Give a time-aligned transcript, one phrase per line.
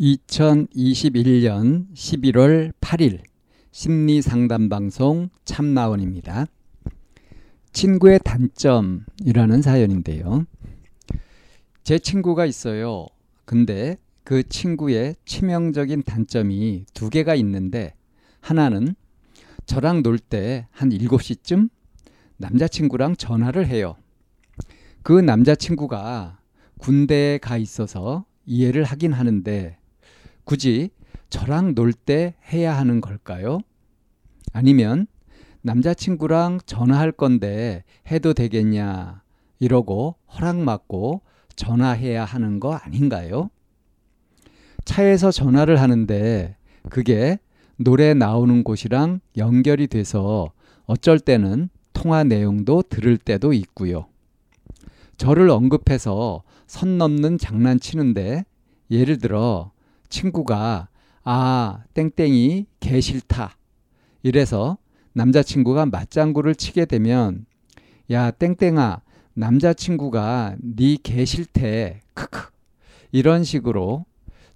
[0.00, 3.20] 2021년 11월 8일
[3.70, 6.46] 심리 상담 방송 참나원입니다.
[7.72, 10.46] 친구의 단점이라는 사연인데요.
[11.84, 13.06] 제 친구가 있어요.
[13.44, 17.92] 근데 그 친구의 치명적인 단점이 두 개가 있는데
[18.40, 18.94] 하나는
[19.66, 21.68] 저랑 놀 때 한 7시쯤
[22.38, 23.96] 남자친구랑 전화를 해요.
[25.02, 26.38] 그 남자친구가
[26.78, 29.76] 군대에 가 있어서 이해를 하긴 하는데
[30.50, 30.90] 굳이
[31.28, 33.60] 저랑 놀 때 해야 하는 걸까요?
[34.52, 35.06] 아니면
[35.62, 39.22] 남자친구랑 전화할 건데 해도 되겠냐
[39.60, 41.20] 이러고 허락받고
[41.54, 43.48] 전화해야 하는 거 아닌가요?
[44.84, 46.56] 차에서 전화를 하는데
[46.88, 47.38] 그게
[47.76, 50.50] 노래 나오는 곳이랑 연결이 돼서
[50.84, 54.06] 어쩔 때는 통화 내용도 들을 때도 있고요.
[55.16, 58.44] 저를 언급해서 선 넘는 장난치는데
[58.90, 59.70] 예를 들어
[60.10, 60.88] 친구가
[61.24, 63.56] 아 땡땡이 개 싫다
[64.22, 64.76] 이래서
[65.14, 67.46] 남자친구가 맞장구를 치게 되면
[68.10, 69.00] 야 땡땡아
[69.34, 72.50] 남자친구가 네 개 싫대 크크
[73.12, 74.04] 이런 식으로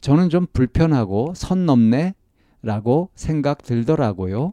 [0.00, 2.14] 저는 좀 불편하고 선 넘네
[2.62, 4.52] 라고 생각 들더라고요.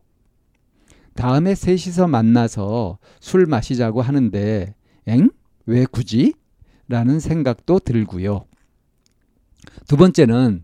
[1.13, 4.73] 다음에 셋이서 만나서 술 마시자고 하는데
[5.07, 5.29] 엥?
[5.65, 6.33] 왜 굳이?
[6.87, 8.45] 라는 생각도 들고요.
[9.87, 10.63] 두 번째는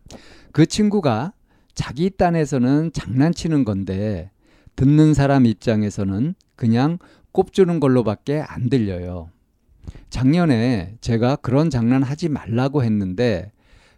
[0.52, 1.34] 그 친구가
[1.74, 4.32] 자기 딴에서는 장난치는 건데
[4.76, 6.98] 듣는 사람 입장에서는 그냥
[7.32, 9.30] 꼽주는 걸로밖에 안 들려요.
[10.10, 13.52] 작년에 제가 그런 장난 하지 말라고 했는데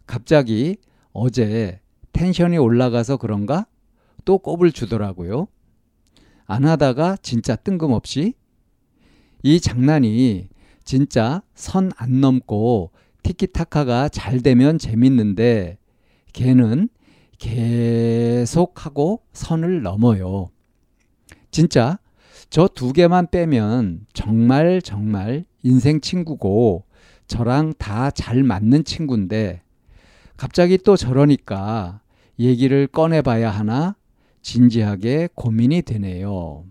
[0.06, 0.78] 갑자기
[1.14, 1.80] 어제
[2.14, 3.66] 텐션이 올라가서 그런가
[4.26, 5.48] 또 꼽을 주더라고요.
[6.46, 8.34] 안 하다가 진짜 뜬금없이
[9.44, 10.50] 이 장난이
[10.84, 12.92] 진짜 선 안 넘고
[13.34, 15.78] 티키타카가 잘 되면 재밌는데
[16.34, 16.90] 걔는
[17.38, 20.50] 계속하고 선을 넘어요.
[21.52, 22.00] 진짜
[22.50, 26.86] 저 두 개만 빼면 정말 정말 인생 친구고
[27.28, 29.62] 저랑 다 잘 맞는 친구인데
[30.36, 32.02] 갑자기 또 저러니까
[32.40, 33.96] 얘기를 꺼내봐야 하나
[34.42, 36.66] 진지하게 고민이 되네요.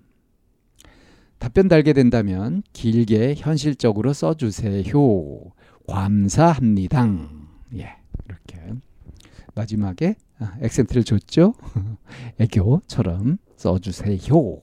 [1.39, 4.93] 답변 달게 된다면 길게 현실적으로 써주세요.
[5.89, 7.07] 감사합니다.
[7.75, 8.75] 예, 이렇게
[9.55, 10.17] 마지막에
[10.61, 11.55] 액센트를 줬죠.
[12.39, 14.61] 애교처럼 써주세요.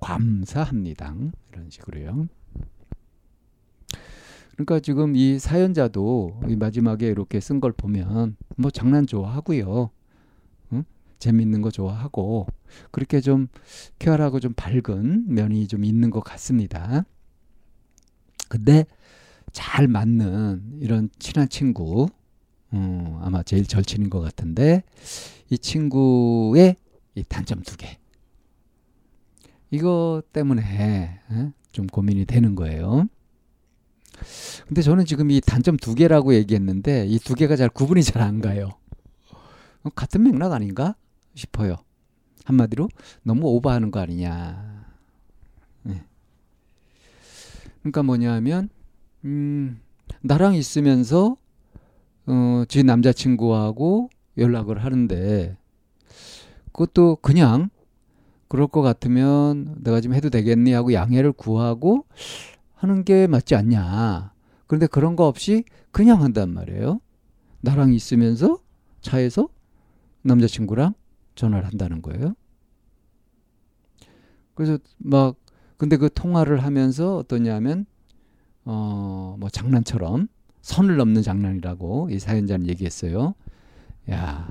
[0.00, 1.14] 감사합니다.
[1.50, 2.28] 이런 식으로요.
[4.52, 9.90] 그러니까 지금 이 사연자도 이 마지막에 이렇게 쓴 걸 보면 뭐 장난 좋아하고요.
[10.74, 10.84] 응?
[11.18, 12.46] 재밌는 거 좋아하고
[12.92, 13.48] 그렇게 좀
[13.98, 17.04] 쾌활하고 좀 밝은 면이 좀 있는 것 같습니다.
[18.48, 18.84] 근데
[19.52, 22.08] 잘 맞는 이런 친한 친구
[22.72, 24.82] 음, 아마 제일 절친인 것 같은데
[25.50, 26.76] 이 친구의
[27.14, 27.98] 이 단점 두 개.
[29.70, 30.62] 이거 때문에
[31.30, 31.52] 에?
[31.72, 33.06] 좀 고민이 되는 거예요.
[34.66, 38.40] 근데 저는 지금 이 단점 두 개라고 얘기했는데 이 두 개가 잘 구분이 잘 안
[38.40, 38.70] 가요.
[39.94, 40.94] 같은 맥락 아닌가
[41.34, 41.76] 싶어요.
[42.44, 42.88] 한마디로
[43.22, 44.86] 너무 오버하는 거 아니냐.
[45.82, 46.02] 네.
[47.80, 48.68] 그러니까 뭐냐면
[49.24, 49.80] 음,
[50.22, 51.36] 나랑 있으면서
[52.26, 55.56] 어, 제 남자친구하고 연락을 하는데
[56.72, 57.70] 그것도 그냥
[58.48, 62.04] 그럴 것 같으면 내가 지금 해도 되겠니 하고 양해를 구하고
[62.74, 64.32] 하는 게 맞지 않냐.
[64.66, 67.00] 그런데 그런 거 없이 그냥 한단 말이에요.
[67.60, 68.58] 나랑 있으면서
[69.00, 69.48] 차에서
[70.22, 70.94] 남자친구랑
[71.34, 72.34] 전화를 한다는 거예요.
[74.54, 75.36] 그래서 막
[75.76, 77.86] 근데 그 통화를 하면서 어떠냐면
[78.64, 80.28] 어 뭐 장난처럼
[80.62, 83.34] 선을 넘는 장난이라고 이 사연자는 얘기했어요.
[84.10, 84.50] 야,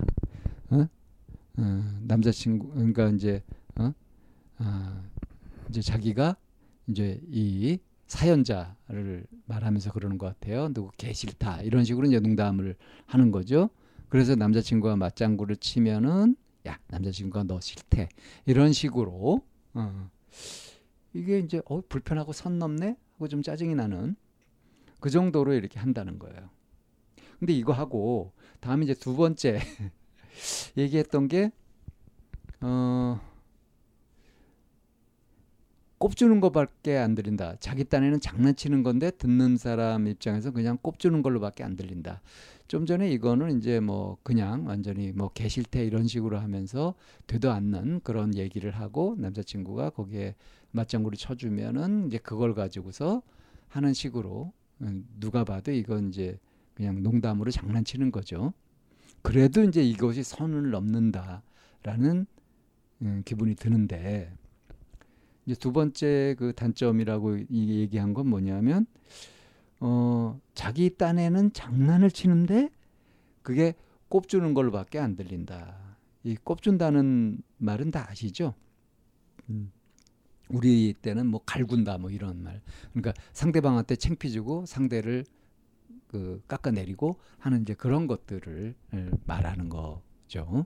[0.69, 0.87] 어?
[1.57, 3.41] 어, 남자친구 그러니까 이제
[3.75, 3.93] 어?
[4.59, 5.03] 어,
[5.69, 6.35] 이제 자기가
[6.87, 10.71] 이제 이 사연자를 말하면서 그러는 것 같아요.
[10.73, 12.75] 누구 개 싫다 이런 식으로 이제 농담을
[13.07, 13.69] 하는 거죠.
[14.09, 16.35] 그래서 남자친구가 맞장구를 치면은
[16.67, 18.09] 야 남자친구가 너 싫대
[18.45, 19.41] 이런 식으로
[19.73, 20.09] 어.
[21.13, 24.15] 이게 이제 어 불편하고 선 넘네 하고 좀 짜증이 나는
[24.99, 26.49] 그 정도로 이렇게 한다는 거예요.
[27.39, 29.59] 근데 이거 하고 다음에 이제 두 번째
[30.77, 31.51] 얘기했던 게
[32.61, 33.19] 어.
[36.03, 37.55] 꼽주는 것밖에 안 들린다.
[37.61, 42.21] 자기 딴에는 장난치는 건데 듣는 사람 입장에서 그냥 꼽주는 걸로밖에 안 들린다.
[42.67, 46.93] 좀 전에 이거는 이제 뭐 그냥 완전히 뭐 개실태 이런 식으로 하면서
[47.25, 50.35] 되도 않는 그런 얘기를 하고 남자친구가 거기에
[50.73, 53.21] 맞장구를 쳐주면은 이제 그걸 가지고서
[53.69, 56.37] 하는 식으로 음, 누가 봐도 이건 이제
[56.73, 58.53] 그냥 농담으로 장난치는 거죠.
[59.21, 62.25] 그래도 이제 이것이 선을 넘는다라는
[63.01, 64.33] 음, 기분이 드는데
[65.45, 68.85] 이제 두 번째 그 단점이라고 이 얘기한 건 뭐냐면
[69.79, 72.69] 어 자기 딴에는 장난을 치는데
[73.41, 73.75] 그게
[74.09, 75.75] 꼽주는 걸로밖에 안 들린다.
[76.23, 78.53] 이 꼽준다는 말은 다 아시죠?
[79.49, 79.71] 음.
[80.53, 82.61] 우리 때는 뭐 갈군다 뭐 이런 말.
[82.93, 85.25] 그러니까 상대방한테 챙피 주고 상대를
[86.07, 88.75] 그 깎아내리고 하는 이제 그런 것들을
[89.25, 90.65] 말하는 거죠.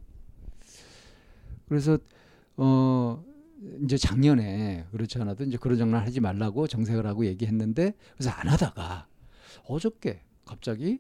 [1.70, 1.98] 그래서
[2.58, 3.24] 어
[3.84, 9.08] 이제 작년에 그렇지 않아도 이제 그런 장난 하지 말라고 정색을 하고 얘기했는데 그래서 안 하다가
[9.68, 11.00] 어저께 갑자기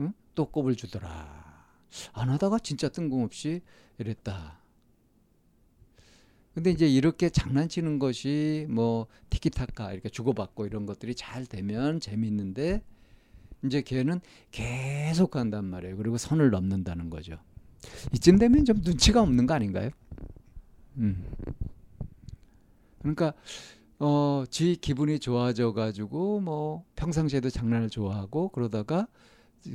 [0.00, 0.14] 응?
[0.34, 1.44] 또 꼽을 주더라.
[2.14, 3.60] 안 하다가 진짜 뜬금없이
[3.98, 4.63] 이랬다.
[6.54, 12.80] 근데 이제 이렇게 장난치는 것이 뭐 티키타카 이렇게 주고받고 이런 것들이 잘 되면 재밌는데
[13.64, 14.20] 이제 걔는
[14.52, 15.96] 계속 간단 말이에요.
[15.96, 17.38] 그리고 선을 넘는다는 거죠.
[18.14, 19.90] 이쯤 되면 좀 눈치가 없는 거 아닌가요?
[20.98, 21.24] 음.
[23.00, 23.34] 그러니까
[23.98, 29.08] 어, 지 기분이 좋아져 가지고 뭐 평상시에도 장난을 좋아하고 그러다가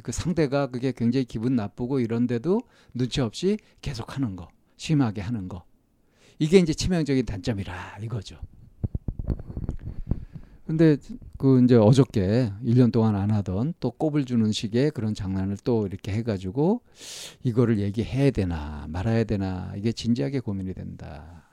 [0.04, 2.62] 그 상대가 그게 굉장히 기분 나쁘고 이런데도
[2.94, 4.48] 눈치 없이 계속 하는 거,
[4.78, 5.64] 심하게 하는 거.
[6.40, 8.40] 이게 이제 치명적인 단점이라 이거죠.
[10.66, 10.98] 근데
[11.38, 16.12] 그 이제 어저께 1년 동안 안 하던 또 꼽을 주는 식의 그런 장난을 또 이렇게
[16.12, 16.82] 해가지고
[17.44, 21.44] 이거를 얘기해야 되나 말아야 되나 이게 진지하게 고민이 된다.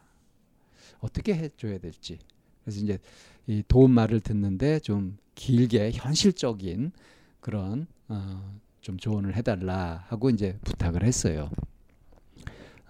[1.01, 2.19] 어떻게 해줘야 될지.
[2.63, 2.99] 그래서 이제
[3.47, 6.93] 이 도움 말을 듣는데 좀 길게 현실적인
[7.41, 11.51] 그런 어, 좀 조언을 해달라 하고 이제 부탁을 했어요.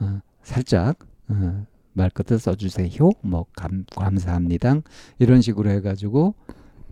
[0.01, 0.99] 어, 살짝
[1.29, 1.67] 어,
[1.97, 3.11] 말끝을 써주세요.
[3.23, 4.81] 뭐 감, 감사합니다.
[5.19, 6.35] 이런 식으로 해가지고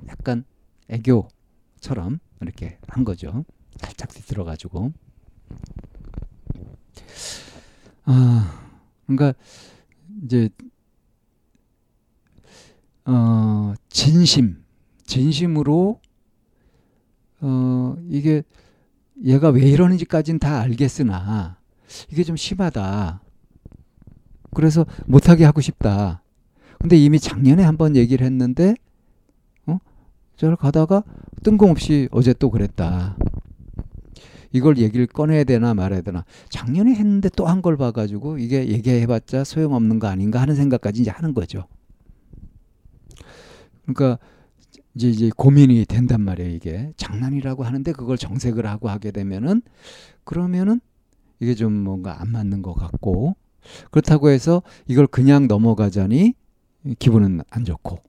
[0.08, 0.44] 약간
[0.88, 3.44] 애교처럼 이렇게 한 거죠.
[3.76, 4.92] 살짝 뒤들어가지고.
[8.06, 8.70] 아,
[9.06, 9.38] 그러니까
[10.24, 10.48] 이제
[13.04, 14.64] 어, 진심,
[15.04, 16.00] 진심으로
[17.40, 18.42] 어, 이게
[19.22, 21.58] 얘가 왜 이러는지까지는 다 알겠으나
[22.10, 23.23] 이게 좀 심하다.
[24.54, 26.22] 그래서 못하게 하고 싶다.
[26.80, 28.74] 근데 이미 작년에 한번 얘기를 했는데,
[29.66, 29.78] 어?
[30.36, 31.02] 저를 가다가
[31.42, 33.16] 뜬금없이 어제 또 그랬다.
[34.52, 36.24] 이걸 얘기를 꺼내야 되나 말아야 되나.
[36.48, 41.34] 작년에 했는데 또 한 걸 봐가지고 이게 얘기해봤자 소용없는 거 아닌가 하는 생각까지 이제 하는
[41.34, 41.66] 거죠.
[43.82, 44.18] 그러니까
[44.94, 46.92] 이제 이제 고민이 된단 말이에요, 이게.
[46.96, 49.62] 장난이라고 하는데 그걸 정색을 하고 하게 되면은
[50.24, 50.80] 그러면은
[51.40, 53.34] 이게 좀 뭔가 안 맞는 것 같고
[53.90, 56.34] 그렇다고 해서 이걸 그냥 넘어가자니
[56.98, 58.02] 기분은 안 좋고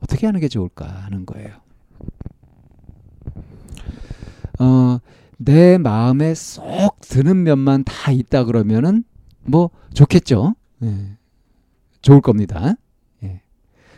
[0.00, 1.50] 어떻게 하는 게 좋을까 하는 거예요.
[4.60, 4.98] 어,
[5.36, 9.04] 내 마음에 쏙 드는 면만 다 있다 그러면은
[9.44, 10.54] 뭐 좋겠죠.
[10.82, 11.16] 예.
[12.02, 12.74] 좋을 겁니다.
[13.22, 13.42] 예.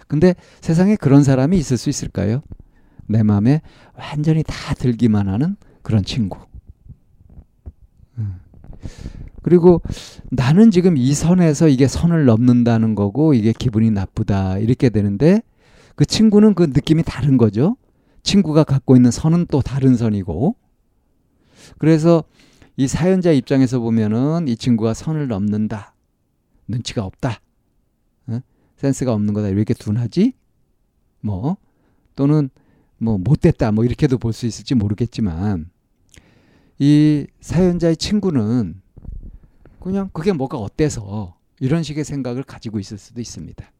[0.06, 2.42] 근데 세상에 그런 사람이 있을 수 있을까요?
[3.06, 3.60] 내 마음에
[3.94, 6.38] 완전히 다 들기만 하는 그런 친구.
[8.18, 8.40] 음.
[9.42, 9.80] 그리고
[10.30, 15.42] 나는 지금 이 선에서 이게 선을 넘는다는 거고 이게 기분이 나쁘다 이렇게 되는데
[15.96, 17.76] 그 친구는 그 느낌이 다른 거죠.
[18.22, 20.56] 친구가 갖고 있는 선은 또 다른 선이고
[21.78, 22.24] 그래서
[22.76, 25.94] 이 사연자 입장에서 보면은 이 친구가 선을 넘는다.
[26.68, 27.40] 눈치가 없다.
[28.28, 28.40] 어?
[28.76, 29.48] 센스가 없는 거다.
[29.48, 30.34] 이렇게 둔하지?
[31.20, 31.56] 뭐
[32.16, 32.48] 또는
[32.98, 33.72] 뭐 못됐다.
[33.72, 35.70] 뭐 이렇게도 볼 수 있을지 모르겠지만
[36.78, 38.80] 이 사연자의 친구는
[39.80, 43.70] 그냥 그게 뭐가 어때서 이런 식의 생각을 가지고 있을 수도 있습니다.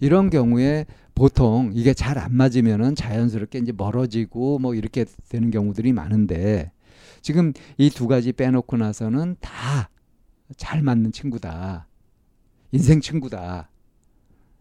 [0.00, 6.72] 이런 경우에 보통 이게 잘 안 맞으면은 자연스럽게 이제 멀어지고 뭐 이렇게 되는 경우들이 많은데
[7.20, 9.88] 지금 이 두 가지 빼놓고 나서는 다
[10.58, 11.86] 잘 맞는 친구다.
[12.72, 13.70] 인생 친구다.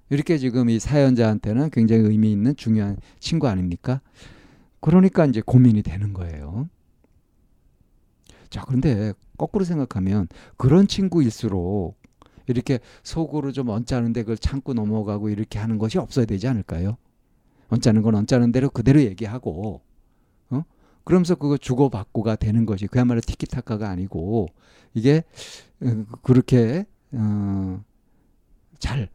[0.09, 3.99] 이렇게 지금 이 사연자한테는 굉장히 의미 있는 중요한 친구 아닙니까?
[4.79, 6.69] 그러니까 이제 고민이 되는 거예요.
[8.51, 10.27] 자, 그런데 거꾸로 생각하면
[10.57, 11.95] 그런 친구일수록
[12.47, 16.97] 이렇게 속으로 좀 언짢은데 그걸 참고 넘어가고 이렇게 하는 것이 없어야 되지 않을까요?
[17.69, 19.81] 언짢은 건 언짢은 대로 그대로 얘기하고
[20.49, 20.63] 어?
[21.05, 24.49] 그러면서 그거 주고받고가 되는 것이 그야말로 티키타카가 아니고
[24.93, 25.23] 이게
[25.81, 27.81] 어, 그렇게 어,
[28.79, 29.07] 잘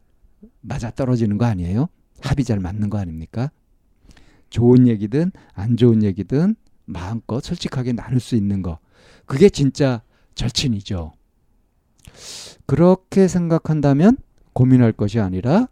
[0.61, 1.89] 맞아 떨어지는 거 아니에요?
[2.21, 3.51] 합이 잘 맞는 거 아닙니까?
[4.49, 8.79] 좋은 얘기든 안 좋은 얘기든 마음껏 솔직하게 나눌 수 있는 거.
[9.25, 10.01] 그게 진짜
[10.35, 11.13] 절친이죠.
[12.65, 14.17] 그렇게 생각한다면
[14.53, 15.67] 고민할 것이 아니라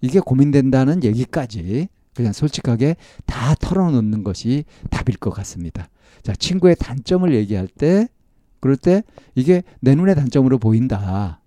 [0.00, 5.88] 이게 고민된다는 얘기까지 그냥 솔직하게 다 털어놓는 것이 답일 것 같습니다.
[6.22, 8.08] 자, 친구의 단점을 얘기할 때,
[8.60, 9.02] 그럴 때
[9.34, 11.40] 이게 내 눈에 단점으로 보인다.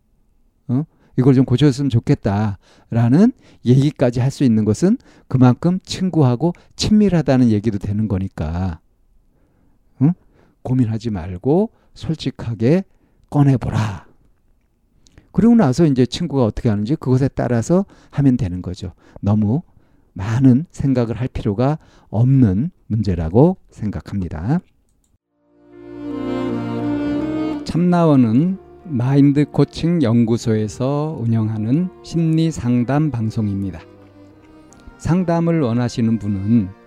[0.68, 0.84] 어?
[1.18, 3.32] 이걸 좀 고쳐줬으면 좋겠다라는
[3.66, 4.98] 얘기까지 할 수 있는 것은
[5.28, 8.87] 그만큼 친구하고 친밀하다는 얘기도 되는 거니까 응?
[10.68, 12.84] 고민하지 말고 솔직하게
[13.30, 14.06] 꺼내보라.
[15.32, 18.92] 그리고 나서 이제 친구가 어떻게 하는지 그것에 따라서 하면 되는 거죠.
[19.22, 19.62] 너무
[20.12, 21.78] 많은 생각을 할 필요가
[22.10, 24.60] 없는 문제라고 생각합니다.
[27.64, 33.80] 참나원은 마인드 코칭 연구소에서 운영하는 심리 상담 방송입니다.
[34.98, 36.87] 상담을 원하시는 분은